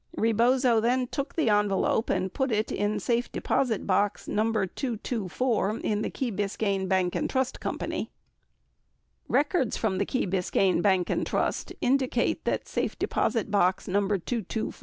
[0.15, 4.51] 51 Rebozo then took the envelope and put it in safe deposit box No.
[4.51, 7.77] 224 in the Key Biscayne Bank and Trust Go.
[9.27, 14.09] Records from the Key Biscayne Bank and Trust indicate that safe deposit box No.